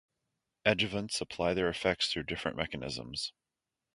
Adjuvants 0.65 1.21
apply 1.21 1.53
their 1.53 1.69
effects 1.69 2.07
through 2.11 2.23
different 2.23 2.57
mechanisms. 2.57 3.33